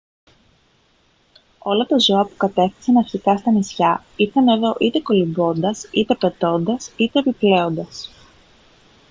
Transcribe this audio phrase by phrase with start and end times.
[1.59, 7.19] όλα τα ζώα που κατέφθασαν αρχικά στα νησιά ήρθαν εδώ είτε κολυμπώντας είτε πετώντας είτε
[7.19, 8.11] επιπλέοντας